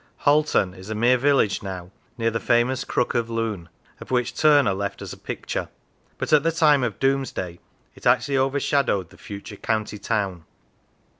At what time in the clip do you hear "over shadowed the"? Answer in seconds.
8.37-9.17